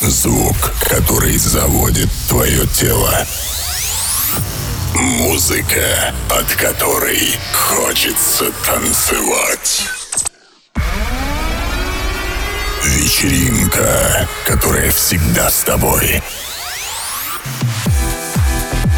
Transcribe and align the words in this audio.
Звук, 0.00 0.56
который 0.88 1.36
заводит 1.36 2.08
твое 2.26 2.66
тело. 2.68 3.12
Музыка, 4.94 6.14
от 6.30 6.46
которой 6.54 7.20
хочется 7.52 8.46
танцевать. 8.64 9.82
Вечеринка, 12.82 14.26
которая 14.46 14.90
всегда 14.90 15.50
с 15.50 15.64
тобой. 15.64 16.22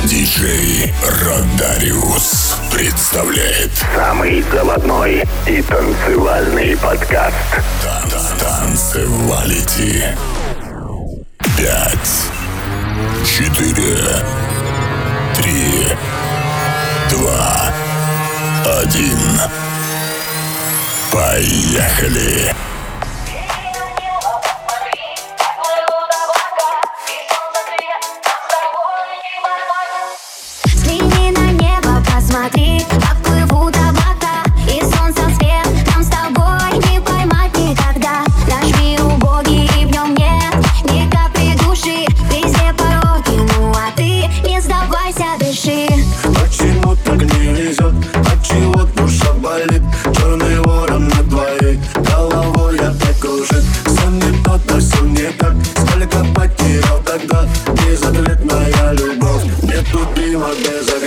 Диджей 0.05 0.95
Родариус 1.03 2.55
представляет 2.71 3.73
самый 3.97 4.45
заводной 4.53 5.25
и 5.49 5.63
танцевальный 5.63 6.77
подкаст. 6.77 7.35
Танцевалити. 8.39 10.05
-тан 10.05 10.42
Пять, 11.63 12.33
четыре, 13.25 13.97
три, 15.37 15.87
два, 17.09 17.73
один. 18.81 19.17
Поехали! 21.13 22.53
do 59.93 60.07
Piladesa 60.15 61.02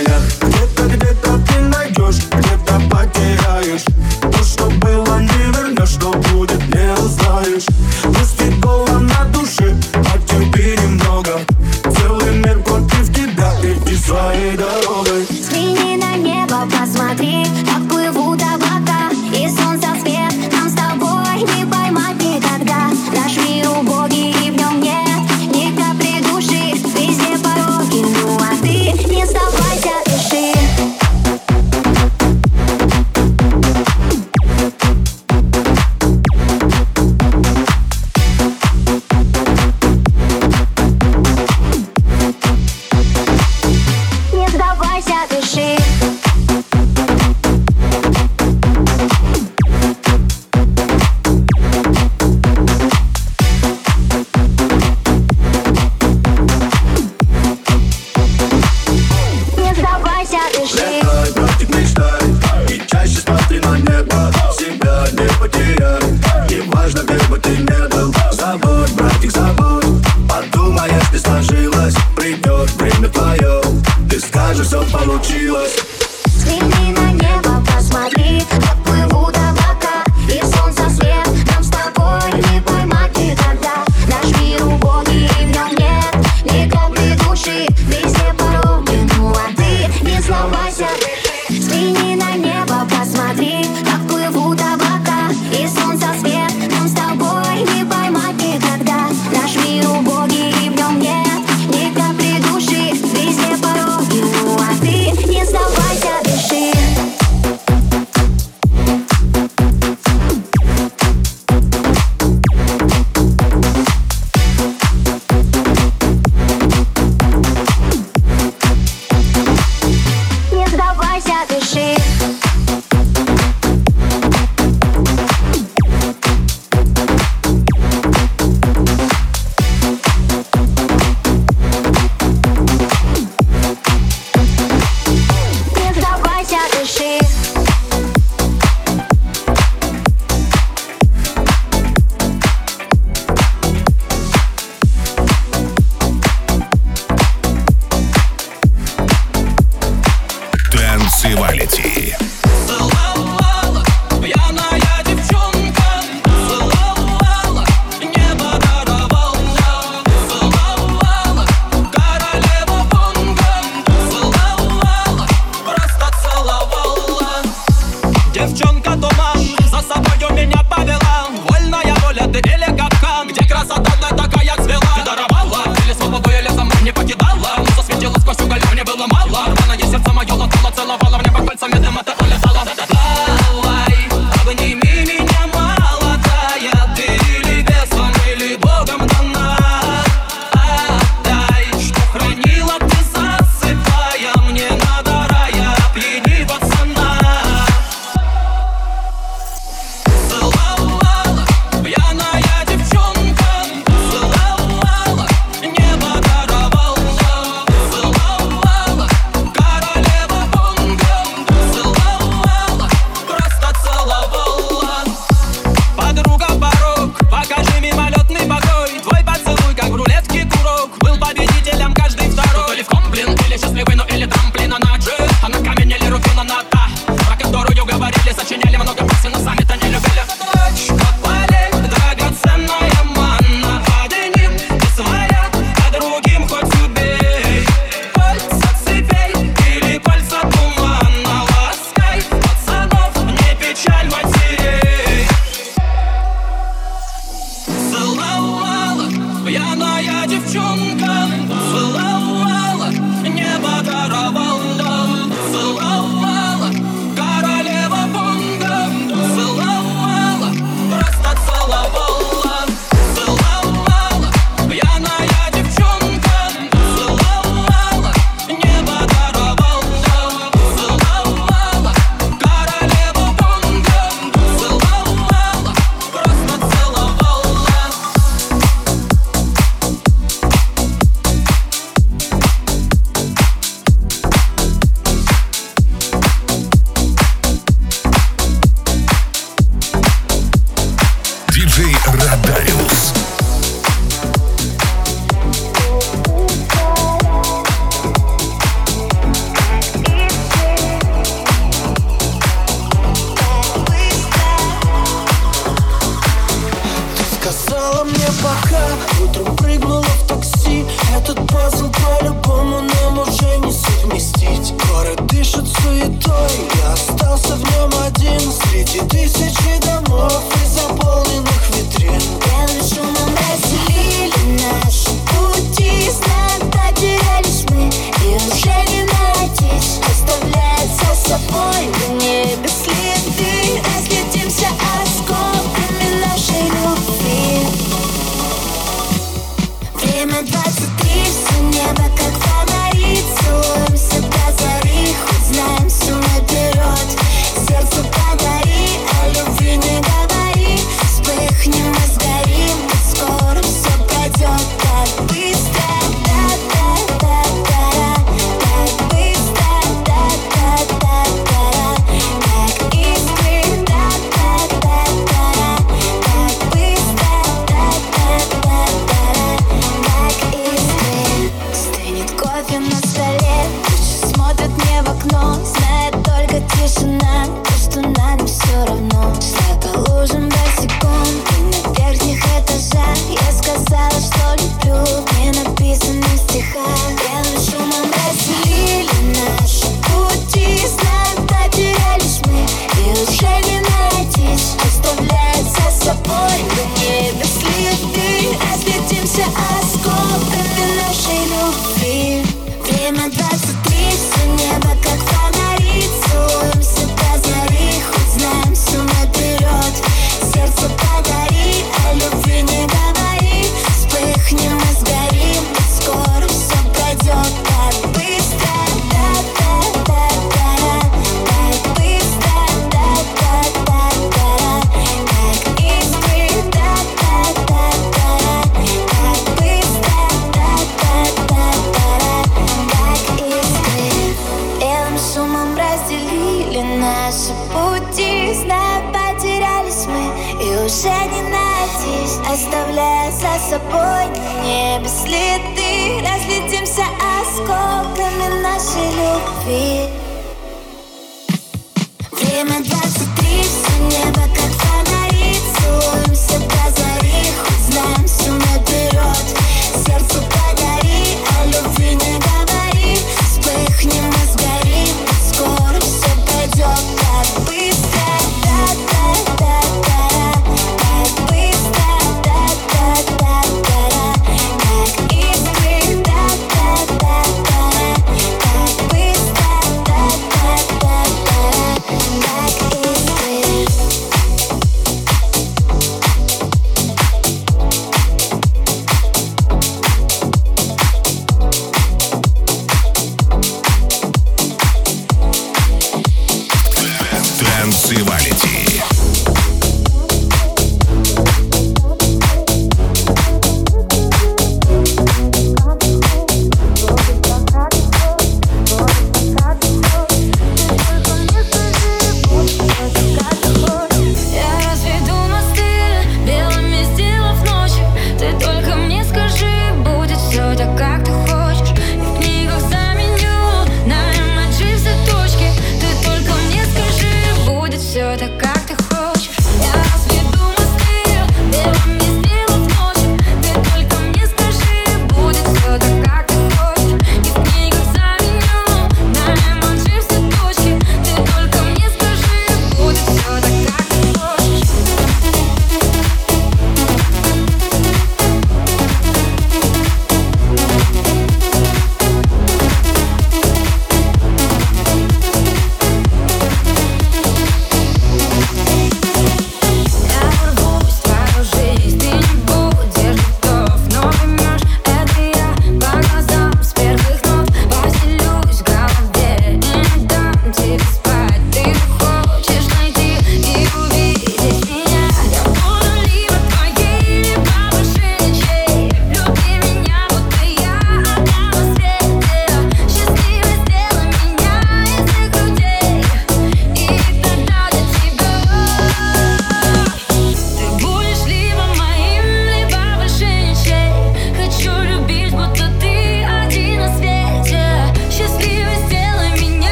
Duality. 151.26 152.35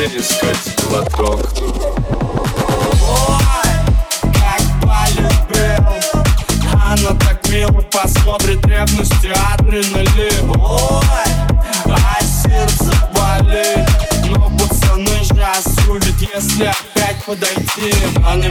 тебе 0.00 0.20
искать 0.20 0.56
глоток 0.88 1.40
Ой, 3.02 3.66
как 4.32 4.62
полюбил 4.80 5.84
Она 6.72 7.18
так 7.18 7.46
мило 7.48 7.80
посмотрит 7.82 8.64
ревностью 8.66 9.34
адреналин. 9.52 10.50
Ой, 10.56 11.02
а 11.86 12.22
сердце 12.22 12.92
болит. 13.14 13.88
Но 14.28 14.50
пацаны 14.56 15.22
же 15.24 15.42
осудят, 15.42 16.16
если 16.34 16.64
опять 16.64 17.22
подойти 17.26 17.92
а 18.24 18.32
Они 18.32 18.48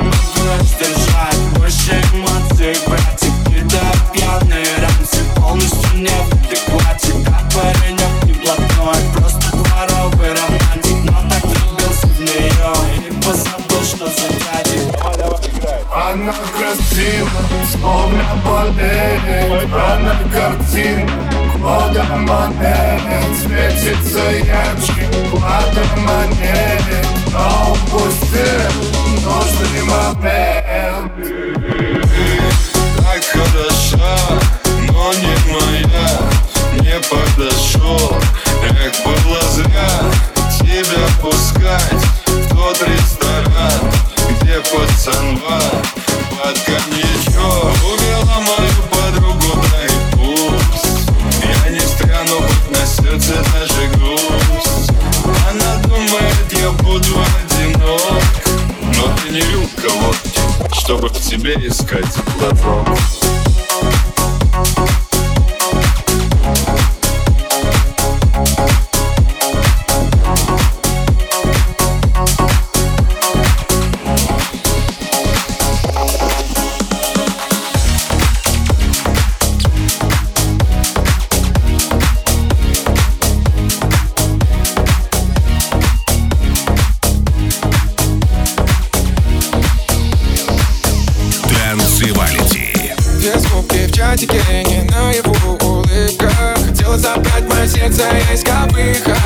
сердце 97.90 98.32
есть 98.32 98.44
копыха 98.44 99.18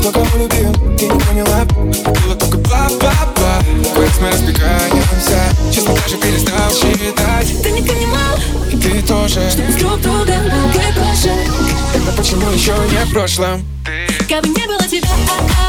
Кто 0.00 0.12
кого 0.12 0.26
любил, 0.38 0.72
ты 0.96 1.06
не 1.06 1.20
поняла. 1.20 1.64
Было 1.64 2.34
только 2.34 2.58
бла-бла-бла 2.58 3.62
Кое-как 3.94 4.20
мы 4.20 4.30
разбегаемся 4.30 5.72
Честно 5.72 5.94
даже 5.94 6.16
перестал 6.16 6.70
считать. 6.70 7.62
Ты 7.62 7.70
не 7.70 7.82
понимал? 7.82 8.36
И 8.72 8.76
ты 8.76 9.02
тоже. 9.02 9.50
Что 9.50 9.62
мы 9.62 9.78
друг 9.78 10.00
друга 10.00 10.32
как 10.74 10.94
кожа 10.94 11.34
Тогда 11.92 12.12
почему 12.16 12.50
еще 12.50 12.72
не 12.90 13.04
в 13.04 13.12
прошлом? 13.12 13.64
Как 14.28 14.42
бы 14.42 14.48
не 14.48 14.66
было 14.66 14.82
тебя, 14.86 15.08
а 15.08 15.42
-а. 15.42 15.67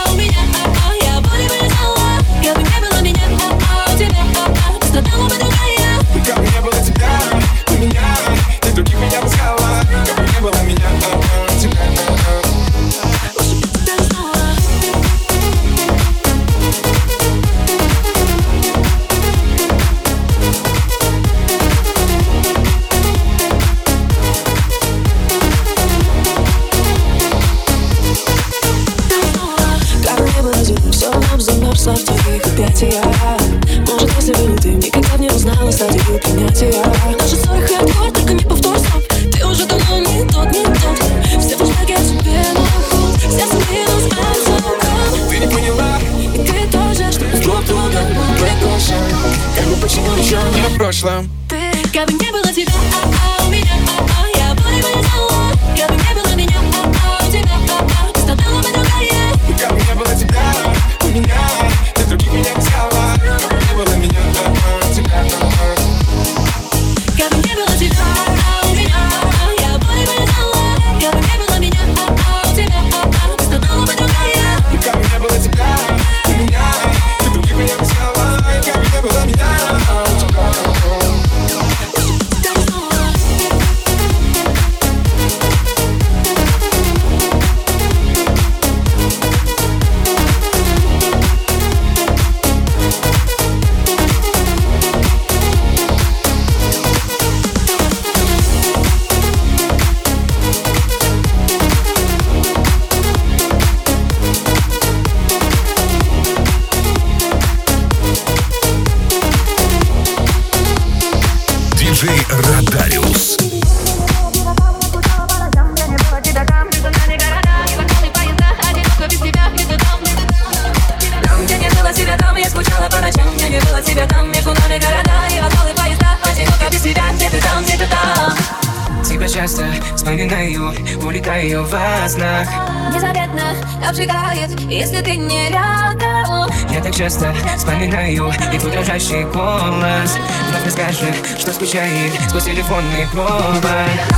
Что 141.69 141.77
скучает 141.77 142.13
сквозь 142.29 142.45
телефонный 142.45 143.07
провод 143.11 144.08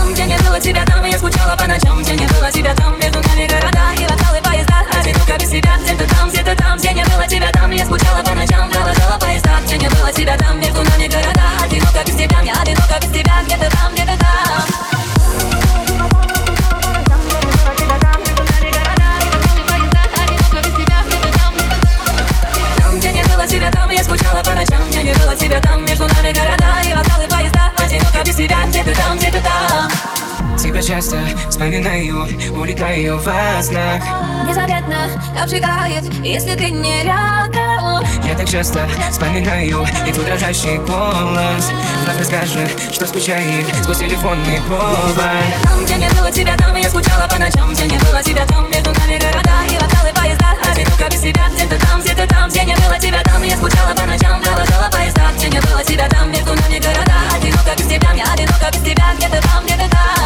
снах 33.62 34.02
Незаметно 34.48 35.08
обжигает, 35.42 36.04
если 36.24 36.56
ты 36.56 36.72
не 36.72 37.04
рядом. 37.04 38.06
Я 38.26 38.36
так 38.36 38.50
часто 38.50 38.88
вспоминаю 39.12 39.86
и 40.08 40.12
твой 40.12 40.26
дрожащий 40.26 40.78
голос 40.78 41.72
Вновь 42.04 42.20
расскажешь, 42.20 42.72
что 42.92 43.08
скучает 43.08 43.66
сквозь 43.84 44.00
телефонный 44.00 44.60
провод 44.68 45.16
Там, 45.64 45.84
где 45.84 45.96
не 45.96 46.10
было 46.10 46.32
тебя, 46.32 46.56
там 46.58 46.76
я 46.76 46.90
скучала 46.90 47.28
по 47.28 47.38
ночам. 47.38 47.72
Где 47.74 47.84
не 47.84 47.98
было 48.00 48.22
тебя, 48.24 48.46
там 48.46 48.70
между 48.70 48.92
нами 48.92 49.20
города 49.20 49.52
И 49.70 49.78
вокзалы, 49.78 50.14
поезда, 50.14 50.54
одиноко 50.70 51.10
без 51.12 51.22
тебя 51.22 51.48
Где-то 51.56 51.86
там, 51.86 52.02
где-то 52.02 52.28
там, 52.28 52.50
где 52.50 52.64
не 52.64 52.76
было 52.76 53.00
тебя, 53.00 53.22
там 53.24 53.44
я 53.44 53.56
скучала 53.58 53.94
по 53.94 54.06
ночам. 54.06 54.42
Провожала 54.42 54.90
поезда, 54.92 55.32
где 55.38 55.50
не 55.50 55.62
было 55.62 55.84
тебя, 55.84 56.08
там 56.10 56.32
между 56.32 56.54
нами 56.54 56.80
города. 56.80 57.14
Одиноко 57.36 57.72
без 57.78 57.86
тебя, 57.86 58.12
я 58.14 58.34
одиноко 58.34 58.70
без 58.72 58.82
тебя. 58.82 59.14
Где-то 59.18 59.42
там, 59.42 59.66
где-то 59.66 59.90
там 59.90 60.21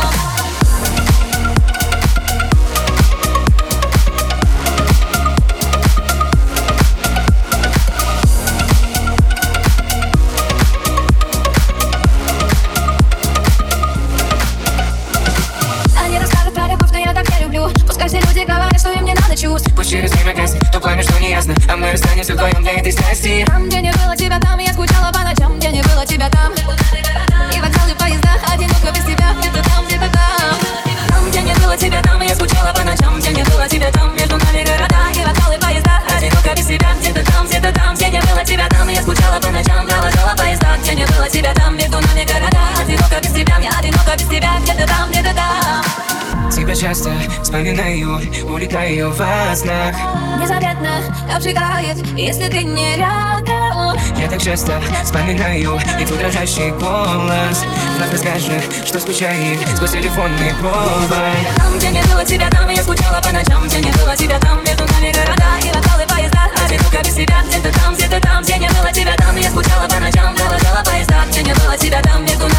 вспоминаю, 47.96 48.20
улетаю 48.46 49.12
во 49.12 49.56
снах 49.56 49.96
Незаметно 50.40 51.00
обжигает, 51.34 51.98
если 52.18 52.50
ты 52.50 52.64
не 52.64 52.98
рядом. 52.98 53.98
Я 54.18 54.28
так 54.30 54.42
часто 54.42 54.82
вспоминаю 55.04 55.80
и 56.00 56.06
твой 56.06 56.20
дрожащий 56.20 56.72
голос. 56.72 57.64
Вновь 57.96 58.12
расскажешь, 58.12 58.64
что 58.86 59.00
скучает 59.00 59.60
сквозь 59.76 59.92
телефонный 59.92 60.54
провод 60.60 61.10
Там, 61.58 61.78
где 61.78 61.90
не 61.90 62.04
было 62.04 62.26
тебя, 62.26 62.50
там 62.50 62.70
я 62.70 62.84
скучала 62.84 63.22
по 63.22 63.32
ночам. 63.32 63.66
Где 63.66 63.78
не 63.80 63.92
было 63.92 64.16
тебя, 64.16 64.40
там 64.40 64.64
между 64.64 64.86
нами 64.86 65.12
города 65.12 65.46
И 65.64 65.72
вокзалы, 65.74 66.04
поезда, 66.08 66.50
одиноко 66.66 66.98
без 67.00 67.16
тебя 67.16 67.44
Где-то 67.48 67.80
там, 67.80 67.96
где-то 67.96 68.20
там, 68.20 68.44
где 68.44 68.58
не 68.58 68.70
было 68.70 68.92
тебя, 68.92 69.16
там 69.16 69.36
я 69.38 69.50
скучала 69.50 69.88
по 69.88 70.00
ночам. 70.00 70.36
Провожала 70.36 70.84
поезда, 70.84 71.26
где 71.30 71.44
не 71.44 71.54
было 71.54 71.78
тебя, 71.78 72.02
там 72.02 72.22
между 72.24 72.48
нами 72.48 72.55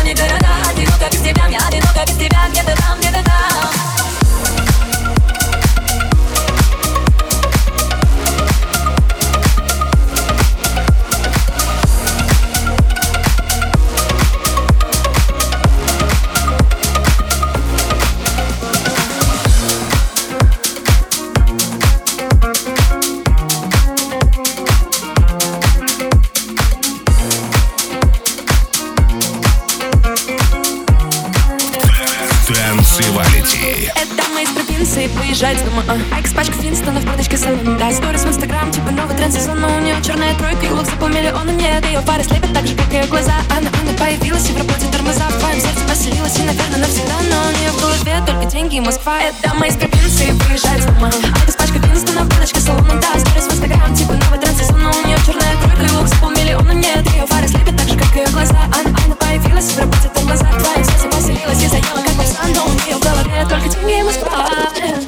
деньги 48.68 48.85
Москва 48.85 49.20
Это 49.20 49.55
мы 49.55 49.68
из 49.68 49.76
провинции 49.76 50.33
выезжать 50.48 50.83
с 50.83 50.87
дома 50.87 51.09
Экс-пачка 51.46 51.79
Финстона 51.79 52.24
в 52.24 52.29
карточке 52.29 52.61
салона 52.61 53.00
Да, 53.00 53.18
сторис 53.18 53.46
в 53.46 53.52
инстаграм, 53.52 53.94
типа 53.94 54.12
новый 54.14 54.38
тренд 54.38 54.59
сезона 54.59 54.90
У 54.90 55.07
нее 55.07 55.16
черная 55.24 55.57
тройка 55.62 55.85
и 55.85 55.96
лук 55.96 56.09
за 56.09 56.16
полмиллиона 56.16 56.72
Нет, 56.72 57.07
ее 57.12 57.26
пары 57.29 57.46
слепят 57.46 57.76
так 57.76 57.88
же, 57.88 57.96
как 57.96 58.16
ее 58.16 58.26
глаза. 58.33 58.59
Она, 58.64 58.96
она 59.05 59.14
появилась 59.14 59.70
в 59.70 59.79
работе 59.79 60.09
тормоза 60.12 60.44
В 60.44 60.62
твоем 60.62 60.85
сердце 60.85 61.07
поселилась 61.09 61.62
и 61.62 61.68
заела, 61.68 62.02
как 62.02 62.18
овса 62.18 62.42
Но 62.55 62.66
у 62.66 62.72
нее 62.72 62.96
в 62.96 63.02
голове 63.02 63.46
только 63.48 63.68
деньги 63.68 64.02
Москва 64.02 64.48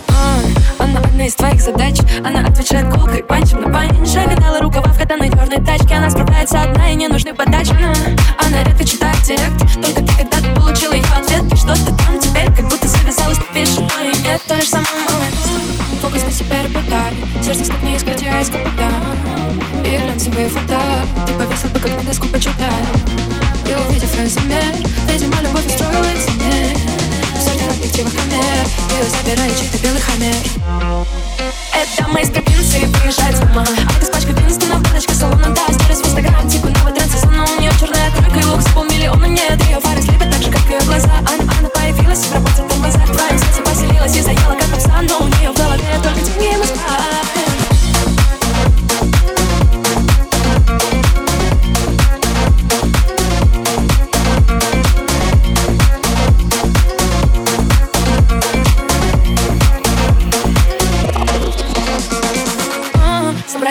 А, 0.09 0.85
Она 0.85 1.01
одна 1.01 1.27
из 1.27 1.35
твоих 1.35 1.61
задач. 1.61 1.97
Она 2.25 2.47
отвечает 2.47 2.93
колкой, 2.95 3.25
панчем 3.25 3.63
на 3.63 3.73
панч 3.73 4.15
Гадала 4.15 4.61
рукава 4.61 4.93
в 4.93 4.99
катаной 4.99 5.31
черной 5.31 5.65
тачке. 5.65 5.95
Она 5.95 6.11
справляется 6.11 6.63
одна 6.63 6.91
и 6.91 6.95
не 6.95 7.09
нужны 7.09 7.35
подачи. 7.35 7.75
Она 8.39 8.63
редко 8.63 8.85
читает 8.85 9.21
директ 9.23 9.59
Только 9.75 10.03
ты 10.03 10.13
когда-то 10.17 10.61
получила 10.61 10.93
ее 10.93 11.05
ответки 11.17 11.57
Что 11.57 11.75
же 14.47 14.69
самое 14.69 14.89
молодец 15.09 15.39
Фокус 16.03 16.23
на 16.23 16.31
себя 16.31 16.63
работай 16.63 17.43
Сердце 17.43 17.65
стопни 17.65 17.97
из 17.97 18.03
крутя 18.03 18.41
из 18.41 18.49
капота. 18.49 18.91
И 19.85 19.97
глянцевые 19.97 20.49
фото. 20.49 20.81
Ты 21.27 21.33
повесил 21.35 21.69
бы, 21.71 21.81
как 21.81 21.97
на 21.97 22.03
доску 22.03 22.29
почитай 22.29 22.85
И 23.67 23.75
увидев 23.75 24.15
резюме 24.19 24.63
Видимо, 25.11 25.41
любовь 25.43 25.67
устроилась 25.67 26.29
мне 26.35 26.77
В 27.37 27.43
сотнях 27.43 27.71
объективах 27.71 28.13
камер 28.13 28.67
И 29.01 29.11
забираю 29.11 29.51
чей-то 29.51 29.79
белый 29.79 30.01
хаммер. 30.01 30.35
Это 31.73 32.09
мы 32.09 32.23
из 32.23 32.31
провинции 32.31 32.85
выезжать 32.87 33.37
с 33.37 33.41
дома 33.41 33.63
А 33.63 34.01
ты 34.01 34.07
с 34.07 34.11
пачкой 34.11 34.35
Винстона 34.35 34.77
в 34.77 34.83
баночке 34.83 35.15
салона 35.15 35.55
Да, 35.55 35.73
сторис 35.73 36.01
в 36.01 36.07
инстаграм, 36.07 36.49
типа 36.49 36.69
новый 36.69 36.93
тренд 36.93 37.11
сезона 37.13 37.45
У 37.45 37.61
нее 37.61 37.71
черная 37.79 38.11
тройка 38.11 38.41
и 38.41 38.45
лук 38.45 38.61
за 38.61 38.71
полмиллиона 38.71 39.27
Нет, 39.27 39.63
ее 39.65 39.81
фары 39.81 40.03
слепят 40.03 40.31
так 40.31 40.43
же, 40.43 40.51
как 40.51 40.63
ее 40.69 40.81
глаза. 40.81 41.11
Она, 41.19 41.53
она 41.59 41.69
появилась 41.69 42.25
в 42.25 42.35
работе 42.35 42.63
тормоза 42.69 42.99
В 42.99 43.17
твоем 43.17 43.39
сердце 43.39 43.68
поселилась 43.99 44.17
и 44.17 44.23
заела, 44.23 44.55
как 44.55 44.73
овса 44.73 45.03
Но 45.03 45.25
у 45.25 45.29
нее 45.29 45.51
в 45.51 45.57
голове 45.57 45.85
только 46.03 46.18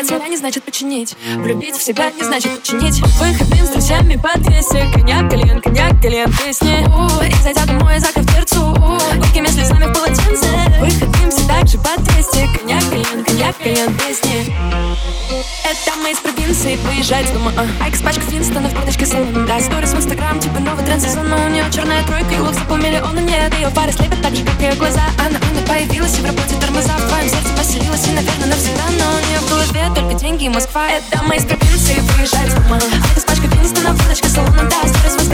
Вчера 0.08 0.26
не 0.30 0.38
значит 0.38 0.64
починить. 0.64 1.18
Влюбить 1.36 1.76
в 1.76 1.84
себя 1.84 2.10
не 2.12 2.24
значит 2.24 2.58
починить. 2.58 3.02
Выходим 3.20 3.66
с 3.66 3.70
друзьями 3.72 4.16
подвесик 4.16 4.94
Коньяк, 4.94 5.30
колен, 5.30 5.60
коньяк, 5.60 6.02
колен, 6.02 6.32
песни 6.32 6.88
У, 6.88 7.26
И 7.26 7.44
зайдя 7.44 7.66
домой, 7.66 8.00
закрыв 8.00 8.26
дверцу. 8.28 8.74
Горькими 9.18 9.48
слезами 9.48 9.84
в 9.84 9.94
полотенце. 9.94 10.48
Выходим 10.80 11.30
все 11.30 11.46
так 11.46 11.68
же 11.68 11.78
подвесик 11.80 12.58
Коньяк, 12.58 12.84
колен, 12.90 13.26
коньяк, 13.26 13.58
колен, 13.58 13.94
песни 13.98 14.56
это 15.70 15.98
мы 16.02 16.12
из 16.12 16.20
провинции 16.20 16.78
выезжать 16.78 17.32
дома. 17.34 17.52
А. 17.58 17.84
Айк 17.84 17.96
с 17.98 18.02
пачкой 18.02 18.24
Финстона 18.30 18.70
в 18.70 18.74
курточке 18.74 19.06
салон 19.06 19.46
Да, 19.46 19.60
сторис 19.60 19.92
в 19.92 19.98
инстаграм, 19.98 20.40
типа 20.40 20.60
новый 20.60 20.86
тренд 20.86 21.02
сезона. 21.02 21.46
У 21.46 21.50
нее 21.50 21.66
черная 21.74 22.04
тройка 22.06 22.36
и 22.36 22.40
лук 22.40 22.54
запомнили 22.54 23.02
он 23.02 23.20
и 23.20 23.22
нет 23.22 23.54
Ее 23.54 23.70
пары 23.70 23.92
слепят 23.92 24.22
так 24.22 24.34
же, 24.34 24.46
как 24.46 24.62
ее 24.62 24.74
глаза. 24.76 25.04
Она 25.20 25.40
внезапно 25.58 25.74
появилась 25.74 26.18
И 26.18 26.22
в 26.22 26.26
работе 26.26 26.56
тормоза 26.60 26.94
в 26.94 27.08
твоем 27.08 27.30
сердце 27.30 27.50
поселилась. 27.58 28.08
И, 28.08 28.12
наверное, 28.12 28.48
навсегда, 28.48 28.84
но 28.92 29.20
не 29.30 29.40
в 29.40 29.50
голове 29.50 29.92
Только 29.96 30.20
деньги 30.20 30.46
и 30.46 30.50
Москва. 30.50 30.90
Это 30.90 31.24
мои 31.24 31.38
из 31.38 31.46
провинции 31.46 32.02
приезжает 32.16 32.52
с 32.52 32.56
ума. 32.56 32.78
А 32.78 33.12
эта 33.12 33.22
спачка 33.22 33.48
пенис, 33.48 33.72
на 33.84 33.94
водочка, 33.94 34.28
салон 34.30 34.70
да, 34.70 34.88
старый 34.88 35.27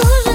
Oh. 0.00 0.27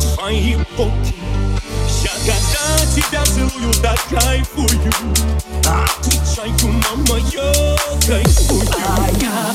твои 0.00 0.56
боки. 0.76 1.14
Я 2.02 2.10
когда 2.26 2.86
тебя 2.94 3.24
целую, 3.24 3.72
так 3.74 4.00
кайфую, 4.08 4.92
отвечаю 5.60 6.72
на 6.72 6.92
мое 7.08 7.76
кайфую. 8.06 8.68
А 8.86 9.08
я 9.20 9.54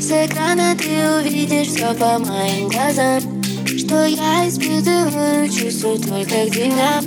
С 0.00 0.10
экрана 0.10 0.76
ты 0.76 1.20
увидишь 1.20 1.68
все 1.68 1.94
по 1.94 2.18
моим 2.18 2.68
глазам. 2.68 3.20
Что 3.66 4.04
я 4.04 4.48
испытываю, 4.48 5.48
чувствую 5.48 5.98
только 5.98 6.46
к 6.46 6.50
деньгам. 6.50 7.04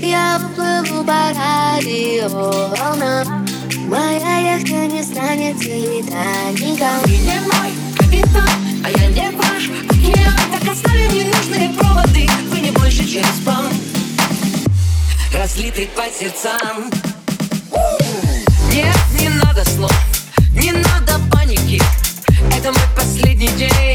Я 0.00 0.40
плыву 0.54 1.04
по 1.04 1.32
радио 1.34 2.28
волнам 2.28 3.46
Моя 3.88 4.54
яхта 4.54 4.86
не 4.86 5.02
станет 5.02 5.58
Титаником 5.58 7.02
Ты 7.04 7.16
не 7.16 7.40
мой 7.40 7.72
капитан, 7.96 8.48
а 8.84 8.90
я 8.90 9.08
не 9.08 9.30
ваш 9.36 9.68
океан. 9.88 10.34
Так 10.52 10.72
оставим 10.72 11.14
ненужные 11.14 11.70
проводы, 11.70 12.28
вы 12.50 12.60
не 12.60 12.70
больше, 12.70 13.04
чем 13.08 13.24
спам. 13.42 13.66
Разлитый 15.34 15.88
по 15.96 16.02
сердцам. 16.16 16.90
Нет, 18.70 18.96
не 19.18 19.28
надо 19.28 19.64
слов. 19.64 20.17
DJ. 23.38 23.87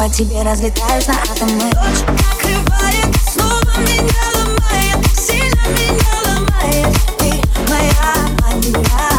по 0.00 0.08
тебе 0.08 0.40
разлетаюсь 0.40 1.06
на 1.08 1.14
атомы. 1.14 1.60
Дождь 1.60 2.06
накрывает, 2.08 3.16
снова 3.30 3.60
меня 3.80 4.24
ломает, 4.34 5.06
сильно 5.14 5.60
меня 5.68 6.16
ломает. 6.24 6.96
Ты 7.18 7.30
моя, 7.68 8.14
моя 8.40 9.09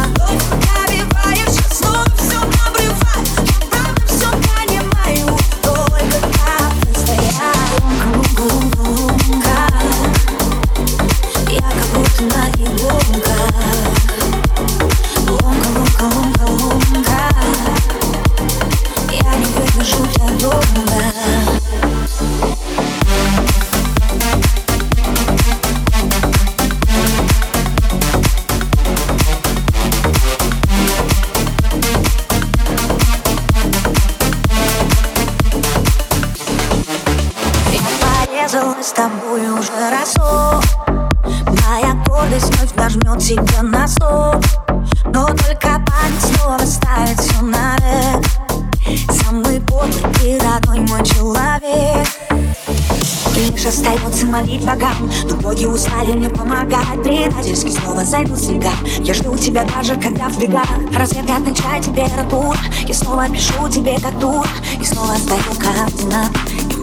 и 54.52 54.58
богам 54.58 55.10
Но 55.28 55.36
боги 55.36 55.64
устали 55.64 56.12
мне 56.12 56.28
помогать. 56.28 57.02
Предательски 57.02 57.70
снова 57.70 58.04
зайду 58.04 58.36
снега 58.36 58.70
Я 59.00 59.14
жду 59.14 59.36
тебя 59.36 59.64
даже 59.64 59.94
когда 59.96 60.28
в 60.28 60.38
бегах. 60.38 60.68
Разведка 60.96 61.38
ночная 61.38 61.80
температура 61.80 62.58
Я 62.86 62.94
снова 62.94 63.28
пишу 63.28 63.68
тебе 63.68 63.98
как 63.98 64.18
дура. 64.18 64.48
И 64.80 64.84
снова 64.84 65.14
стою 65.16 65.42
координат 65.58 66.30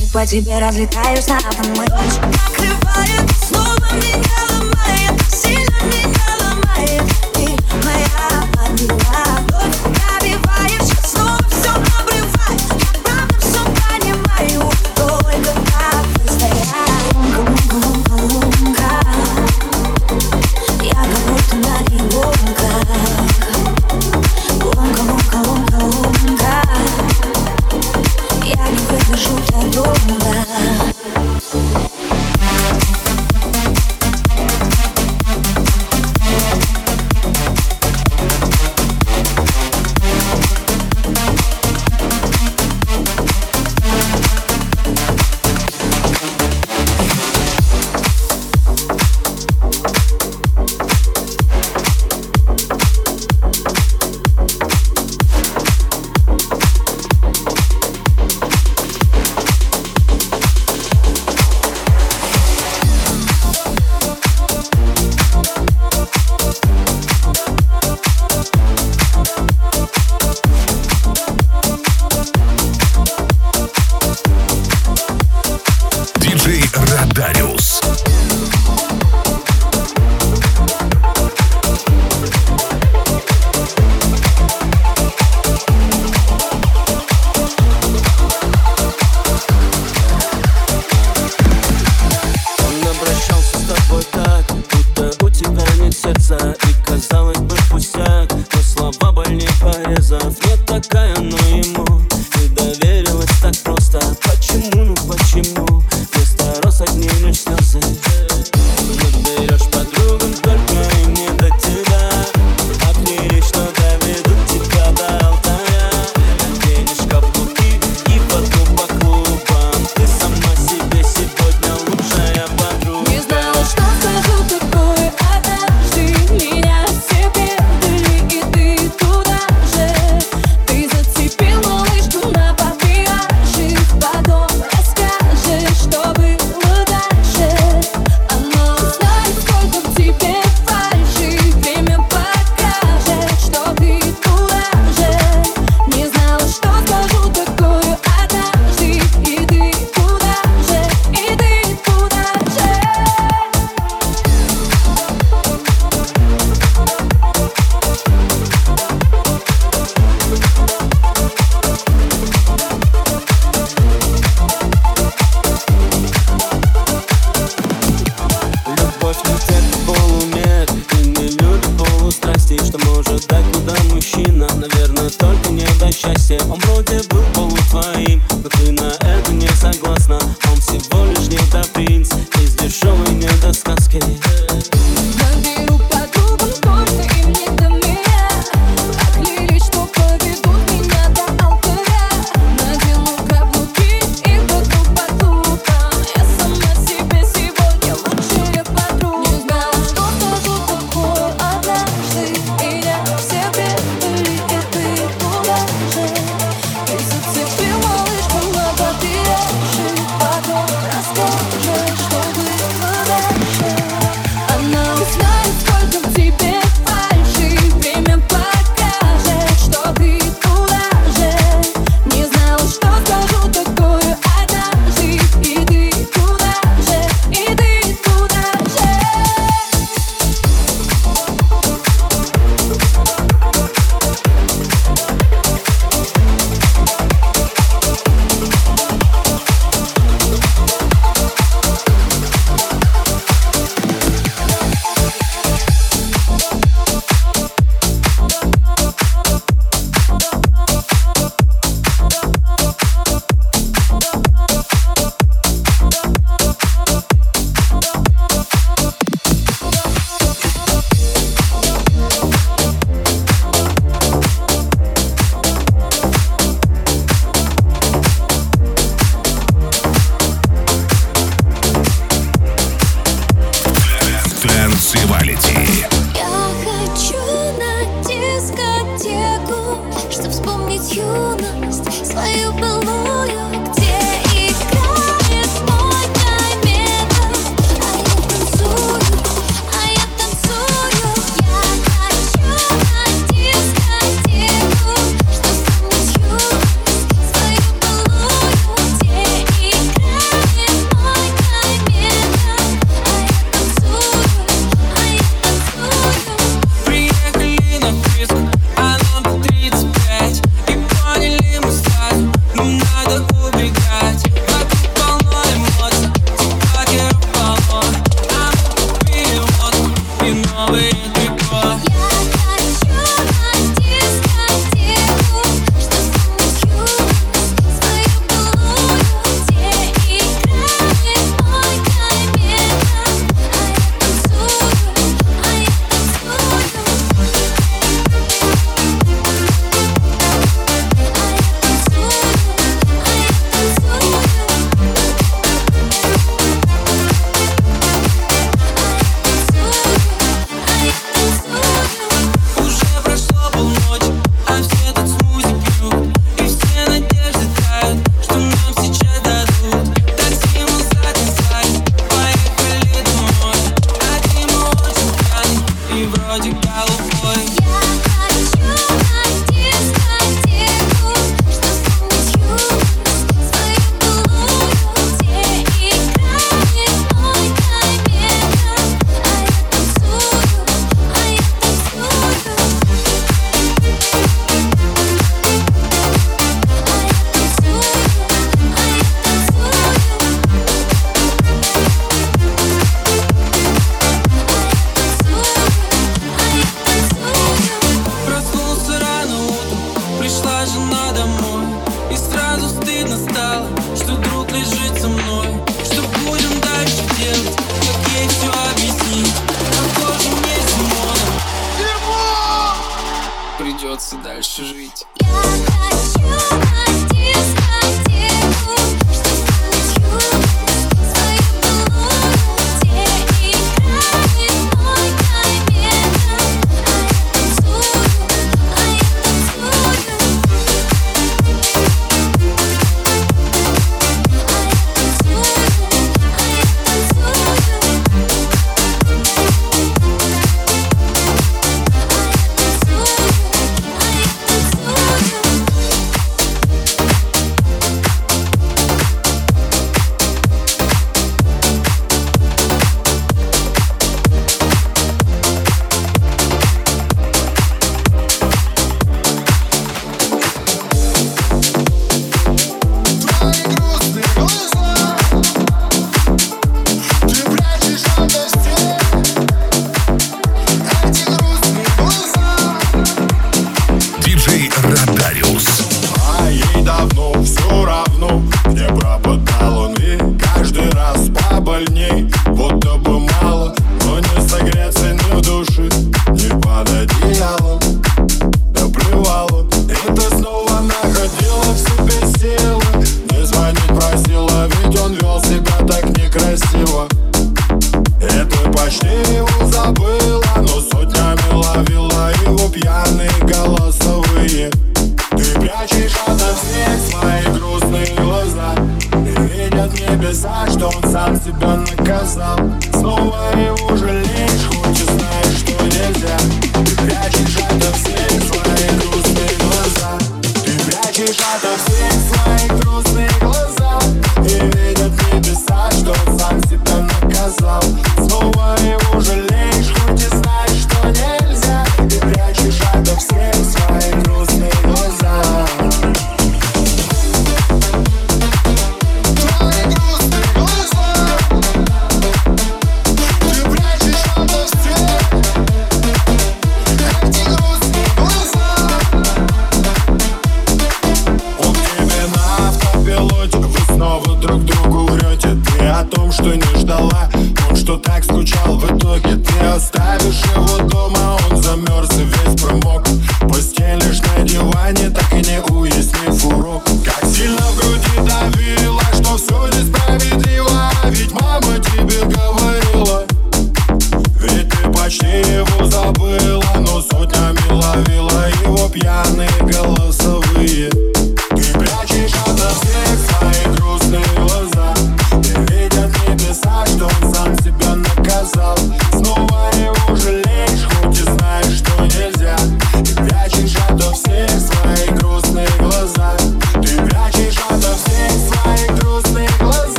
И 0.00 0.12
по 0.12 0.26
тебе 0.26 0.58
разлетаюсь 0.58 1.26
на 1.28 1.38
атомы 1.38 1.84
Дождь 1.86 2.20
накрывает 2.20 3.30
снова 3.42 3.94
меня 3.94 4.45